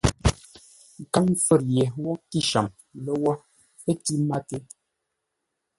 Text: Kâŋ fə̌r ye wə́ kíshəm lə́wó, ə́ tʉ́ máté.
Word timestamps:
Kâŋ 1.13 1.27
fə̌r 1.45 1.61
ye 1.75 1.85
wə́ 2.03 2.15
kíshəm 2.29 2.67
lə́wó, 3.03 3.33
ə́ 3.89 3.93
tʉ́ 4.03 4.17
máté. 4.29 4.57